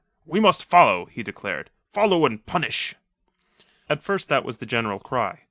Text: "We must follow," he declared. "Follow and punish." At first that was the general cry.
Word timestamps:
"We 0.25 0.39
must 0.39 0.65
follow," 0.65 1.05
he 1.05 1.21
declared. 1.21 1.69
"Follow 1.93 2.25
and 2.25 2.43
punish." 2.43 2.95
At 3.87 4.01
first 4.01 4.29
that 4.29 4.43
was 4.43 4.57
the 4.57 4.65
general 4.65 4.97
cry. 4.97 5.37